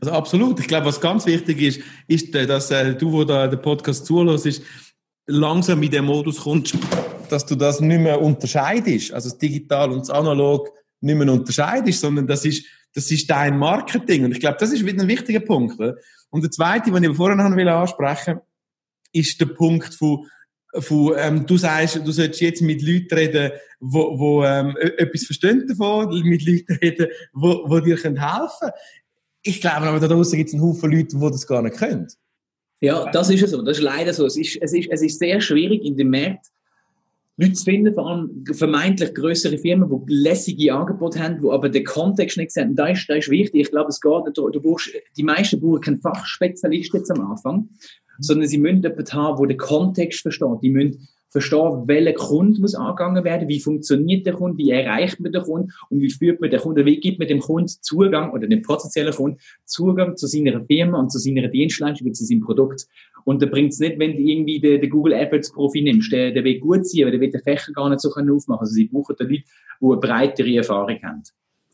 Also 0.00 0.12
absolut. 0.12 0.60
Ich 0.60 0.68
glaube, 0.68 0.86
was 0.86 1.00
ganz 1.00 1.26
wichtig 1.26 1.60
ist, 1.60 1.80
ist, 2.06 2.34
äh, 2.34 2.46
dass 2.46 2.70
äh, 2.70 2.94
du, 2.94 3.12
wo 3.12 3.24
da 3.24 3.48
den 3.48 3.60
Podcast 3.60 4.06
zuhörst, 4.06 4.62
langsam 5.26 5.82
in 5.82 5.90
den 5.90 6.04
Modus 6.04 6.40
kommst, 6.40 6.76
dass 7.30 7.44
du 7.44 7.56
das 7.56 7.80
nicht 7.80 8.00
mehr 8.00 8.22
unterscheidest, 8.22 9.12
also 9.12 9.28
das 9.28 9.38
Digital 9.38 9.90
und 9.90 10.00
das 10.00 10.10
Analog 10.10 10.70
nicht 11.06 11.16
mehr 11.16 11.32
unterscheidest, 11.32 12.00
sondern 12.00 12.26
das 12.26 12.44
ist, 12.44 12.66
das 12.94 13.10
ist 13.10 13.28
dein 13.30 13.58
Marketing. 13.58 14.24
Und 14.24 14.32
ich 14.32 14.40
glaube, 14.40 14.58
das 14.60 14.72
ist 14.72 14.84
wieder 14.84 15.02
ein 15.02 15.08
wichtiger 15.08 15.40
Punkt. 15.40 15.78
Oder? 15.78 15.96
Und 16.30 16.42
der 16.42 16.50
zweite, 16.50 16.90
den 16.90 17.04
ich 17.04 17.16
vorhin 17.16 17.38
noch 17.38 17.44
ansprechen 17.44 18.36
will, 18.36 18.42
ist 19.12 19.40
der 19.40 19.46
Punkt 19.46 19.94
von, 19.94 20.26
von 20.78 21.14
ähm, 21.16 21.46
du 21.46 21.56
sagst, 21.56 22.00
du 22.04 22.12
solltest 22.12 22.40
jetzt 22.40 22.62
mit 22.62 22.82
Leuten 22.82 23.14
reden, 23.14 23.52
wo, 23.80 24.18
wo 24.18 24.44
ähm, 24.44 24.76
etwas 24.76 25.24
verstehen 25.24 25.66
davon, 25.66 26.08
mit 26.24 26.44
Leuten 26.44 26.74
reden, 26.82 27.06
wo, 27.32 27.64
wo 27.66 27.80
dir 27.80 27.96
helfen 27.96 28.16
können 28.20 28.72
ich 29.46 29.60
glaube 29.60 29.86
aber 29.86 30.00
da 30.00 30.08
draußen 30.08 30.36
gibt 30.36 30.48
es 30.48 30.54
einen 30.54 30.62
Haufen 30.64 30.90
Leute, 30.90 31.16
die 31.16 31.30
das 31.30 31.46
gar 31.46 31.62
nicht 31.62 31.76
können. 31.76 32.08
Ja, 32.80 33.10
das 33.10 33.30
ist 33.30 33.48
so. 33.48 33.62
Das 33.62 33.78
ist 33.78 33.82
leider 33.84 34.12
so. 34.12 34.26
Es 34.26 34.36
ist, 34.36 34.58
es 34.60 34.72
ist, 34.72 34.88
es 34.90 35.02
ist 35.02 35.18
sehr 35.18 35.40
schwierig 35.40 35.84
in 35.84 35.96
dem 35.96 36.10
Markt, 36.10 36.48
Leute 37.38 37.52
zu 37.52 37.64
finden, 37.64 37.94
vor 37.94 38.08
allem 38.08 38.44
vermeintlich 38.50 39.14
größere 39.14 39.58
Firmen, 39.58 39.90
die 40.06 40.14
lässige 40.14 40.72
Angebote 40.72 41.22
haben, 41.22 41.40
die 41.42 41.48
aber 41.48 41.68
den 41.68 41.84
Kontext 41.84 42.38
nicht 42.38 42.50
sehen. 42.50 42.74
Da 42.74 42.88
ist, 42.88 43.06
das 43.08 43.18
ist 43.18 43.30
wichtig. 43.30 43.60
Ich 43.60 43.70
glaube, 43.70 43.90
es 43.90 44.00
geht, 44.00 44.12
du, 44.34 44.48
du 44.48 44.60
brauchst, 44.60 44.90
die 45.16 45.22
meisten 45.22 45.60
brauchen 45.60 45.82
keinen 45.82 46.00
Fachspezialist 46.00 46.94
jetzt 46.94 47.10
am 47.10 47.30
Anfang, 47.30 47.68
sondern 48.18 48.48
sie 48.48 48.56
müssen 48.56 48.82
jemanden 48.82 49.12
haben, 49.12 49.36
der 49.36 49.48
den 49.48 49.58
Kontext 49.58 50.22
versteht. 50.22 50.62
Die 50.62 50.70
müssen 50.70 51.08
verstehen, 51.28 51.86
welcher 51.86 52.14
Kunde 52.14 52.60
muss 52.60 52.74
angegangen 52.74 53.22
werden, 53.22 53.48
wie 53.48 53.60
funktioniert 53.60 54.24
der 54.24 54.32
Kunde, 54.32 54.56
wie 54.56 54.70
erreicht 54.70 55.20
man 55.20 55.32
den 55.32 55.42
Kunden 55.42 55.70
und 55.90 56.00
wie 56.00 56.10
führt 56.10 56.40
man 56.40 56.48
den 56.48 56.60
Kunden, 56.60 56.86
wie 56.86 57.00
gibt 57.00 57.18
man 57.18 57.28
dem 57.28 57.40
Kunden 57.40 57.68
Zugang 57.68 58.32
oder 58.32 58.46
dem 58.46 58.62
potenziellen 58.62 59.12
Kunden 59.12 59.38
Zugang 59.66 60.16
zu 60.16 60.26
seiner 60.26 60.64
Firma 60.64 60.98
und 60.98 61.12
zu 61.12 61.18
seiner 61.18 61.48
Dienstleistung, 61.48 62.14
zu 62.14 62.24
seinem 62.24 62.40
Produkt. 62.40 62.86
Und 63.26 63.42
da 63.42 63.46
bringt 63.46 63.72
es 63.72 63.80
nicht, 63.80 63.98
wenn 63.98 64.12
du 64.12 64.22
irgendwie 64.22 64.60
den, 64.60 64.80
den 64.80 64.88
Google 64.88 65.12
AdWords 65.12 65.52
Profi 65.52 65.82
nimmst, 65.82 66.12
der, 66.12 66.30
der 66.30 66.44
will 66.44 66.60
gut 66.60 66.86
sein, 66.86 67.02
aber 67.02 67.10
der 67.10 67.20
will 67.20 67.30
den 67.30 67.42
Fächer 67.42 67.72
gar 67.72 67.90
nicht 67.90 68.00
so 68.00 68.10
aufmachen. 68.10 68.60
Also 68.60 68.72
sie 68.72 68.84
brauchen 68.84 69.16
da 69.18 69.24
Leute, 69.24 69.42
die 69.80 69.84
eine 69.84 69.96
breitere 69.96 70.56
Erfahrung 70.56 71.02
haben. 71.02 71.22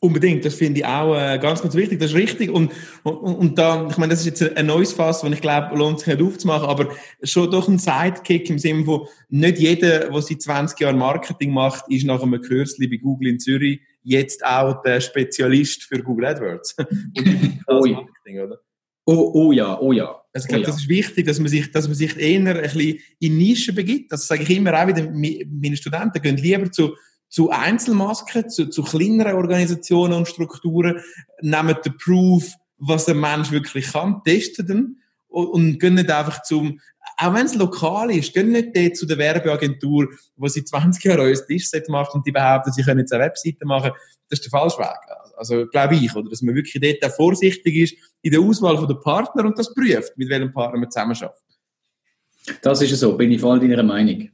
Unbedingt, 0.01 0.47
das 0.47 0.55
finde 0.55 0.81
ich 0.81 0.87
auch 0.87 1.15
äh, 1.15 1.39
ganz, 1.39 1.61
ganz 1.61 1.75
wichtig. 1.75 2.01
Das 2.01 2.11
ist 2.11 2.17
richtig. 2.17 2.51
Und, 2.51 2.73
und, 3.03 3.17
und 3.17 3.59
da, 3.59 3.87
ich 3.89 3.99
meine, 3.99 4.15
das 4.15 4.21
ist 4.27 4.41
jetzt 4.41 4.57
ein 4.57 4.65
neues 4.65 4.95
Fass, 4.95 5.21
das 5.21 5.31
ich 5.31 5.43
glaube, 5.43 5.77
lohnt 5.77 6.01
sich 6.01 6.09
nicht 6.09 6.23
aufzumachen, 6.23 6.69
aber 6.69 6.89
schon 7.23 7.51
doch 7.51 7.69
ein 7.69 7.79
Sidekick 7.79 8.49
im 8.49 8.59
Sinne 8.59 8.85
von, 8.85 9.07
nicht 9.29 9.59
jeder, 9.59 10.09
der 10.09 10.23
seit 10.23 10.41
20 10.41 10.81
Jahren 10.81 10.97
Marketing 10.97 11.53
macht, 11.53 11.85
ist 11.91 12.07
nach 12.07 12.23
einem 12.23 12.41
Kürzli 12.41 12.89
bei 12.89 12.97
Google 12.97 13.29
in 13.29 13.39
Zürich 13.39 13.81
jetzt 14.03 14.43
auch 14.45 14.83
der 14.83 15.03
Spezialist 15.03 15.85
für 15.85 16.03
Google 16.03 16.25
AdWords. 16.25 16.77
oh, 17.67 17.85
ja. 17.85 18.01
Oh, 19.05 19.31
oh, 19.35 19.53
ja, 19.53 19.79
oh 19.79 19.93
ja. 19.93 20.22
Also 20.35 20.47
ich 20.47 20.49
glaube, 20.49 20.65
oh, 20.65 20.67
ja. 20.67 20.73
das 20.73 20.81
ist 20.81 20.89
wichtig, 20.89 21.27
dass 21.27 21.39
man 21.39 21.49
sich, 21.49 21.71
dass 21.71 21.87
man 21.87 21.95
sich 21.95 22.17
eher 22.17 22.41
ein 22.41 22.63
bisschen 22.63 22.99
in 23.19 23.37
Nischen 23.37 23.75
begibt. 23.75 24.13
Das 24.13 24.27
sage 24.27 24.43
ich 24.43 24.51
immer 24.51 24.81
auch 24.81 24.87
wieder 24.87 25.11
meine 25.11 25.77
Studenten, 25.77 26.23
gehen 26.23 26.37
lieber 26.37 26.71
zu 26.71 26.95
zu 27.33 27.49
Einzelmasken, 27.49 28.51
zu, 28.51 28.69
zu 28.69 28.83
kleineren 28.83 29.37
Organisationen 29.37 30.13
und 30.13 30.29
Strukturen, 30.29 31.01
nehmen 31.41 31.77
den 31.83 31.97
Proof, 31.97 32.53
was 32.77 33.09
ein 33.09 33.19
Mensch 33.19 33.51
wirklich 33.51 33.91
kann, 33.91 34.21
testen 34.23 34.67
den 34.67 35.03
und, 35.29 35.47
und 35.47 35.79
gehen 35.79 35.95
nicht 35.95 36.11
einfach 36.11 36.43
zum, 36.43 36.79
auch 37.17 37.33
wenn 37.33 37.47
es 37.47 37.55
lokal 37.55 38.11
ist, 38.11 38.35
gehen 38.35 38.53
nicht 38.53 38.77
dort 38.77 38.97
zu 38.99 39.07
der 39.07 39.17
Werbeagentur, 39.17 40.09
wo 40.37 40.47
sie 40.49 40.63
20 40.63 41.03
Jahre 41.05 41.27
ein 41.27 41.39
Tischset 41.49 41.89
macht 41.89 42.15
und 42.15 42.27
die 42.27 42.33
behaupten, 42.33 42.71
sie 42.71 42.83
können 42.83 43.01
jetzt 43.01 43.15
eine 43.15 43.25
Webseite 43.25 43.65
machen. 43.65 43.93
Das 44.29 44.41
ist 44.41 44.45
der 44.45 44.51
falsche 44.51 44.79
Weg. 44.79 45.01
Also, 45.43 45.67
glaube 45.67 45.97
ich, 45.97 46.15
oder? 46.15 46.31
Dass 46.31 46.41
man 46.41 46.55
wirklich 46.55 46.81
dort 46.81 47.11
auch 47.11 47.17
vorsichtig 47.17 47.75
ist 47.75 47.97
in 48.23 48.31
der 48.31 48.41
Auswahl 48.41 48.87
der 48.87 48.95
Partner 48.95 49.45
und 49.45 49.59
das 49.59 49.75
prüft, 49.75 50.17
mit 50.17 50.29
welchem 50.29 50.53
Partner 50.53 50.79
man 50.79 50.89
zusammenarbeitet. 50.89 51.43
Das 52.61 52.81
ist 52.81 52.97
so, 52.97 53.17
bin 53.17 53.33
ich 53.33 53.41
voll 53.41 53.59
deiner 53.59 53.83
Meinung. 53.83 54.29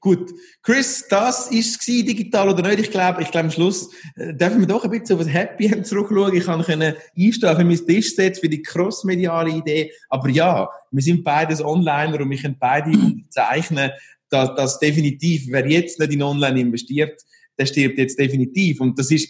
Gut. 0.00 0.30
Chris, 0.62 1.04
das 1.10 1.50
ist 1.50 1.78
es 1.78 1.84
digital 1.84 2.48
oder 2.48 2.66
nicht? 2.66 2.80
Ich 2.80 2.90
glaube, 2.90 3.22
ich 3.22 3.30
glaube, 3.30 3.48
am 3.48 3.50
Schluss 3.50 3.90
äh, 4.16 4.32
dürfen 4.32 4.60
wir 4.60 4.66
doch 4.66 4.82
ein 4.82 4.90
bisschen 4.90 5.18
auf 5.18 5.24
das 5.24 5.32
Happy 5.32 5.66
End 5.66 5.86
zurückschauen. 5.86 6.34
Ich 6.34 6.44
kann 6.44 6.62
können 6.62 6.94
einstehen 7.14 7.56
für 7.56 7.64
mein 7.64 7.86
Tischset, 7.86 8.38
für 8.38 8.48
die 8.48 8.62
crossmediale 8.62 9.50
Idee. 9.50 9.92
Aber 10.08 10.30
ja, 10.30 10.70
wir 10.90 11.02
sind 11.02 11.22
beides 11.22 11.62
Onliner 11.62 12.18
und 12.18 12.30
wir 12.30 12.38
können 12.38 12.56
beide 12.58 12.88
unterzeichnen, 12.88 13.90
dass, 14.30 14.54
dass 14.54 14.78
definitiv, 14.78 15.48
wer 15.48 15.68
jetzt 15.68 16.00
nicht 16.00 16.14
in 16.14 16.22
Online 16.22 16.60
investiert, 16.60 17.20
der 17.58 17.66
stirbt 17.66 17.98
jetzt 17.98 18.18
definitiv. 18.18 18.80
Und 18.80 18.98
das 18.98 19.10
ist, 19.10 19.28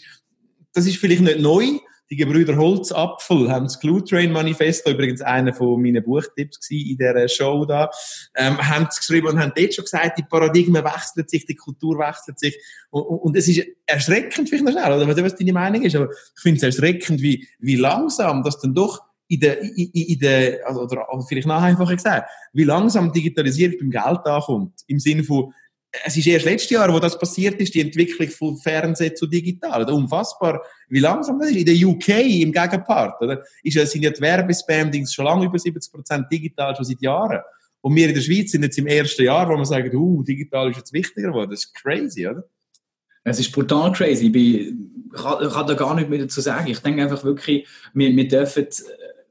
das 0.72 0.86
ist 0.86 0.98
vielleicht 0.98 1.22
nicht 1.22 1.40
neu, 1.40 1.78
die 2.10 2.16
Gebrüder 2.16 2.56
Holzapfel 2.56 3.50
haben 3.52 3.66
das 3.66 3.78
Glue 3.78 4.02
Train 4.02 4.32
Manifesto, 4.32 4.90
übrigens 4.90 5.22
einer 5.22 5.54
von 5.54 5.80
meinen 5.80 6.02
Buchtipps 6.02 6.68
in 6.70 6.96
dieser 6.96 7.28
Show 7.28 7.64
da, 7.64 7.88
ähm, 8.34 8.58
haben 8.58 8.88
es 8.90 8.98
geschrieben 8.98 9.28
und 9.28 9.38
haben 9.38 9.52
dort 9.54 9.72
schon 9.72 9.84
gesagt, 9.84 10.18
die 10.18 10.24
Paradigmen 10.24 10.84
wechseln 10.84 11.28
sich, 11.28 11.46
die 11.46 11.54
Kultur 11.54 11.98
wechselt 11.98 12.40
sich. 12.40 12.58
Und, 12.90 13.36
es 13.36 13.46
ist 13.46 13.64
erschreckend, 13.86 14.48
vielleicht 14.48 14.64
noch 14.64 14.72
schnell, 14.72 14.92
oder 14.92 15.06
was, 15.06 15.22
was 15.22 15.36
deine 15.36 15.52
Meinung 15.52 15.82
ist, 15.82 15.94
aber 15.94 16.10
ich 16.10 16.42
finde 16.42 16.56
es 16.56 16.62
erschreckend, 16.64 17.22
wie, 17.22 17.46
wie 17.60 17.76
langsam 17.76 18.42
das 18.42 18.58
dann 18.58 18.74
doch 18.74 19.00
in 19.28 19.38
der, 19.38 19.60
in, 19.60 19.90
in 19.92 20.18
der, 20.18 20.66
also, 20.66 20.80
oder 20.80 21.06
vielleicht 21.28 21.46
noch 21.46 21.62
einfacher 21.62 21.94
gesagt, 21.94 22.28
wie 22.52 22.64
langsam 22.64 23.12
Digitalisierung 23.12 23.76
beim 23.78 23.90
Geld 23.90 24.26
ankommt. 24.26 24.80
Im 24.88 24.98
Sinne 24.98 25.22
von, 25.22 25.52
es 26.04 26.16
ist 26.16 26.26
erst 26.26 26.44
letztes 26.44 26.70
Jahr, 26.70 26.92
wo 26.92 27.00
das 27.00 27.18
passiert 27.18 27.60
ist, 27.60 27.74
die 27.74 27.80
Entwicklung 27.80 28.28
von 28.28 28.56
Fernsehen 28.56 29.16
zu 29.16 29.26
digital. 29.26 29.82
Oder? 29.82 29.92
Unfassbar, 29.92 30.62
wie 30.88 31.00
langsam 31.00 31.38
das 31.38 31.50
ist. 31.50 31.56
In 31.56 31.66
der 31.66 31.88
UK, 31.88 32.08
im 32.42 32.52
Gegenpart, 32.52 33.20
oder? 33.20 33.42
Ist, 33.62 33.90
sind 33.90 34.02
ja 34.02 34.10
die 34.10 34.20
Werbespam-Dings 34.20 35.12
schon 35.12 35.24
lange 35.24 35.46
über 35.46 35.58
70% 35.58 36.28
digital, 36.28 36.76
schon 36.76 36.84
seit 36.84 37.02
Jahren. 37.02 37.40
Und 37.80 37.96
wir 37.96 38.08
in 38.08 38.14
der 38.14 38.20
Schweiz 38.20 38.52
sind 38.52 38.62
jetzt 38.62 38.78
im 38.78 38.86
ersten 38.86 39.24
Jahr, 39.24 39.48
wo 39.48 39.56
wir 39.56 39.64
sagen, 39.64 39.94
uh, 39.96 40.22
digital 40.22 40.70
ist 40.70 40.76
jetzt 40.76 40.92
wichtiger 40.92 41.28
geworden. 41.28 41.50
Das 41.50 41.64
ist 41.64 41.74
crazy, 41.74 42.28
oder? 42.28 42.44
Es 43.24 43.40
ist 43.40 43.50
brutal 43.52 43.92
crazy. 43.92 44.26
Ich, 44.26 44.32
bin, 44.32 45.10
ich 45.12 45.22
kann 45.22 45.66
da 45.66 45.74
gar 45.74 45.94
nicht 45.94 46.08
mehr 46.08 46.20
dazu 46.20 46.40
sagen. 46.40 46.68
Ich 46.68 46.78
denke 46.80 47.02
einfach 47.02 47.24
wirklich, 47.24 47.66
wir, 47.94 48.14
wir 48.14 48.28
dürfen 48.28 48.66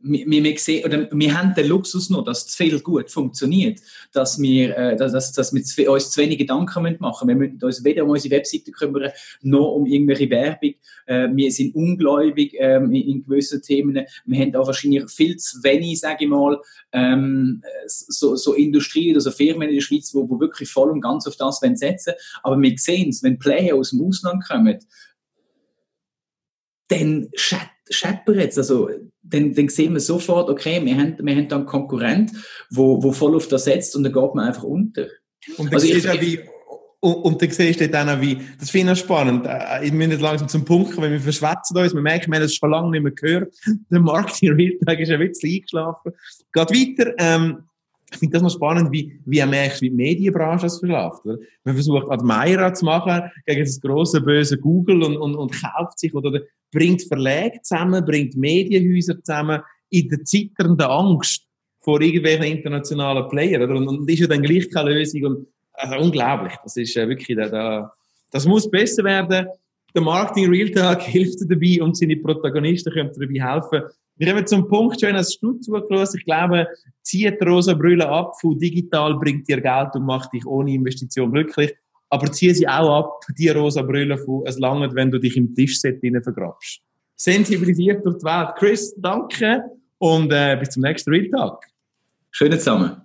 wir, 0.01 0.43
wir, 0.43 0.59
sehen, 0.59 0.85
oder 0.85 1.09
wir 1.11 1.37
haben 1.37 1.53
den 1.53 1.67
Luxus 1.67 2.09
noch, 2.09 2.23
dass 2.23 2.45
es 2.45 2.55
viel 2.55 2.79
gut 2.79 3.11
funktioniert, 3.11 3.79
dass 4.11 4.39
wir, 4.41 4.77
äh, 4.77 4.95
dass, 4.95 5.31
dass 5.33 5.53
wir 5.53 5.91
uns 5.91 6.11
zu 6.11 6.21
wenig 6.21 6.37
Gedanken 6.37 6.97
machen 6.99 7.27
müssen. 7.27 7.27
Wir 7.27 7.35
müssen 7.35 7.63
uns 7.63 7.83
weder 7.83 8.03
um 8.03 8.09
unsere 8.09 8.35
Webseite 8.35 8.71
kümmern, 8.71 9.11
noch 9.41 9.73
um 9.73 9.85
irgendwelche 9.85 10.29
Werbung. 10.29 10.73
Äh, 11.05 11.29
wir 11.31 11.51
sind 11.51 11.75
ungläubig 11.75 12.55
ähm, 12.57 12.91
in, 12.91 13.23
gewissen 13.23 13.61
Themen. 13.61 14.05
Wir 14.25 14.41
haben 14.41 14.55
auch 14.55 14.67
wahrscheinlich 14.67 15.09
viel 15.09 15.37
zu 15.37 15.63
wenig, 15.63 15.99
sage 15.99 16.25
ich 16.25 16.29
mal, 16.29 16.59
ähm, 16.91 17.61
so, 17.87 18.35
so 18.35 18.53
Industrie 18.53 19.11
oder 19.11 19.21
so 19.21 19.31
Firmen 19.31 19.69
in 19.69 19.75
der 19.75 19.81
Schweiz, 19.81 20.13
wo 20.13 20.27
wirklich 20.39 20.69
voll 20.69 20.89
und 20.89 21.01
ganz 21.01 21.27
auf 21.27 21.35
das 21.35 21.59
setzen 21.59 22.13
Aber 22.43 22.59
wir 22.59 22.77
sehen 22.77 23.09
es, 23.09 23.23
wenn 23.23 23.37
Player 23.37 23.75
aus 23.75 23.91
dem 23.91 24.01
Ausland 24.01 24.43
kommen, 24.47 24.79
dann 26.87 27.29
scheppert 27.35 28.37
es. 28.37 28.57
Also, 28.57 28.89
dann, 29.29 29.53
dann 29.53 29.69
sehen 29.69 29.93
wir 29.93 29.99
sofort, 29.99 30.49
okay, 30.49 30.83
wir 30.83 30.97
haben, 30.97 31.17
wir 31.21 31.35
haben 31.35 31.47
da 31.47 31.57
einen 31.57 31.65
Konkurrent, 31.65 32.31
wo, 32.69 33.01
wo 33.01 33.11
voll 33.11 33.35
auf 33.35 33.47
das 33.47 33.65
setzt 33.65 33.95
und 33.95 34.03
dann 34.03 34.13
geht 34.13 34.35
man 34.35 34.47
einfach 34.47 34.63
unter. 34.63 35.07
Und 35.57 35.73
also 35.73 35.87
ich, 35.87 36.03
ja 36.03 36.19
wie, 36.19 36.39
und, 37.01 37.13
und 37.13 37.41
dann 37.41 37.49
siehst 37.49 37.79
du 37.79 37.87
dann 37.87 38.09
auch, 38.09 38.19
wie, 38.19 38.37
das 38.59 38.69
finde 38.69 38.93
ich 38.93 38.99
spannend. 38.99 39.45
Äh, 39.45 39.85
ich 39.85 39.93
muss 39.93 40.07
jetzt 40.07 40.21
langsam 40.21 40.49
zum 40.49 40.65
Punkt 40.65 40.91
kommen, 40.91 41.05
wenn 41.05 41.13
wir 41.13 41.21
verschwätzen 41.21 41.77
uns, 41.77 41.93
wir 41.93 42.01
merken, 42.01 42.31
wir 42.31 42.39
haben 42.39 42.45
es 42.45 42.55
schon 42.55 42.71
lange 42.71 42.91
nicht 42.91 43.03
mehr 43.03 43.11
gehört. 43.13 43.55
Der 43.89 43.99
Marketing 44.01 44.53
Realtag 44.53 44.99
ist 44.99 45.09
ein 45.09 45.19
bisschen 45.19 45.55
eingeschlafen. 45.55 46.11
Geht 46.51 46.69
weiter, 46.71 47.13
ähm, 47.17 47.68
ich 48.11 48.17
finde 48.17 48.33
das 48.33 48.41
noch 48.41 48.51
spannend, 48.51 48.91
wie, 48.91 49.19
wie 49.25 49.45
merkst, 49.45 49.81
wie 49.81 49.89
die 49.89 49.95
Medienbranche 49.95 50.65
das 50.65 50.79
verschlaft. 50.79 51.25
Oder? 51.25 51.37
Man 51.63 51.75
versucht 51.75 52.09
Admira 52.09 52.73
zu 52.73 52.85
machen 52.85 53.23
gegen 53.45 53.61
das 53.61 53.79
große 53.79 54.21
böse 54.21 54.57
Google 54.57 55.03
und, 55.03 55.17
und, 55.17 55.35
und 55.35 55.51
kauft 55.51 55.99
sich 55.99 56.13
oder, 56.13 56.41
bringt 56.71 57.03
Verlage 57.03 57.59
zusammen, 57.61 58.03
bringt 58.05 58.35
Medienhäuser 58.35 59.21
zusammen 59.23 59.61
in 59.89 60.07
der 60.09 60.23
zitternden 60.23 60.87
Angst 60.87 61.45
vor 61.81 62.01
irgendwelchen 62.01 62.57
internationalen 62.57 63.27
Playern. 63.29 63.63
Oder? 63.63 63.75
Und, 63.75 63.87
und 63.87 64.09
ist 64.09 64.19
ja 64.19 64.27
dann 64.27 64.41
gleich 64.41 64.69
keine 64.69 64.91
Lösung. 64.91 65.23
Und, 65.23 65.47
also 65.73 65.97
unglaublich. 65.97 66.53
Das 66.63 66.75
ist 66.75 66.95
äh, 66.97 67.07
wirklich, 67.07 67.37
da, 67.37 67.47
da, 67.47 67.93
das 68.31 68.45
muss 68.45 68.69
besser 68.69 69.03
werden. 69.03 69.47
Der 69.95 70.01
Marketing 70.01 70.49
Real 70.49 70.69
Talk 70.71 71.01
hilft 71.03 71.39
dabei 71.47 71.81
und 71.81 71.97
seine 71.97 72.17
Protagonisten 72.17 72.93
können 72.93 73.11
dabei 73.17 73.53
helfen, 73.53 73.81
wir 74.19 74.33
kommen 74.33 74.47
zum 74.47 74.67
Punkt, 74.67 74.99
schön 74.99 75.15
hast 75.15 75.39
du 75.41 75.53
zugelassen. 75.53 76.17
Ich 76.17 76.25
glaube, 76.25 76.67
zieht 77.01 77.39
die 77.41 77.45
rosa 77.45 77.73
Brille 77.73 78.07
ab, 78.07 78.33
von 78.39 78.59
digital 78.59 79.17
bringt 79.17 79.47
dir 79.47 79.61
Geld 79.61 79.95
und 79.95 80.05
macht 80.05 80.33
dich 80.33 80.45
ohne 80.45 80.73
Investition 80.73 81.31
glücklich. 81.31 81.73
Aber 82.09 82.29
zieh 82.31 82.53
sie 82.53 82.67
auch 82.67 82.99
ab, 82.99 83.21
die 83.37 83.49
rosa 83.49 83.81
Brille 83.81 84.17
von, 84.17 84.43
es 84.45 84.59
langt, 84.59 84.93
wenn 84.93 85.09
du 85.09 85.19
dich 85.19 85.37
im 85.37 85.55
Tischset 85.55 86.01
vergrabst. 86.23 86.81
Sensibilisiert 87.15 88.05
durch 88.05 88.17
die 88.17 88.25
Welt. 88.25 88.49
Chris, 88.57 88.93
danke 88.97 89.63
und 89.99 90.31
äh, 90.31 90.57
bis 90.59 90.69
zum 90.69 90.83
nächsten 90.83 91.11
Real 91.11 91.29
Talk. 91.29 91.63
Schöne 92.31 92.57
zusammen. 92.57 93.01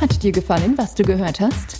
Hat 0.00 0.22
dir 0.22 0.32
gefallen, 0.32 0.78
was 0.78 0.94
du 0.94 1.02
gehört 1.02 1.40
hast? 1.40 1.79